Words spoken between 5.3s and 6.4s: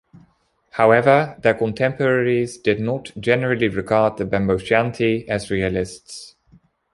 realists.